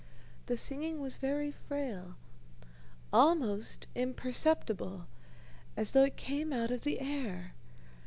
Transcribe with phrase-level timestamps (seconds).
[0.47, 2.15] The singing was very frail,
[3.13, 5.05] almost imperceptible,
[5.77, 7.53] as though it came out of the air.